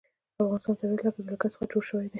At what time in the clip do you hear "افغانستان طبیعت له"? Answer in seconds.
0.39-1.23